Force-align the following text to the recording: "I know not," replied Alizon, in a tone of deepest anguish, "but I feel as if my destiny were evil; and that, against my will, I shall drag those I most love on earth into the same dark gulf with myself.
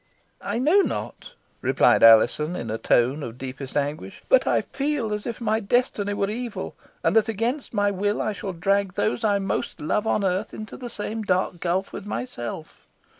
"I 0.41 0.57
know 0.57 0.81
not," 0.81 1.33
replied 1.61 2.01
Alizon, 2.01 2.55
in 2.55 2.71
a 2.71 2.79
tone 2.79 3.21
of 3.21 3.37
deepest 3.37 3.77
anguish, 3.77 4.23
"but 4.29 4.47
I 4.47 4.61
feel 4.61 5.13
as 5.13 5.27
if 5.27 5.39
my 5.39 5.59
destiny 5.59 6.15
were 6.15 6.27
evil; 6.31 6.75
and 7.03 7.15
that, 7.15 7.29
against 7.29 7.71
my 7.71 7.91
will, 7.91 8.19
I 8.19 8.33
shall 8.33 8.51
drag 8.51 8.93
those 8.95 9.23
I 9.23 9.37
most 9.37 9.79
love 9.79 10.07
on 10.07 10.23
earth 10.23 10.55
into 10.55 10.75
the 10.75 10.89
same 10.89 11.21
dark 11.21 11.59
gulf 11.59 11.93
with 11.93 12.07
myself. 12.07 12.87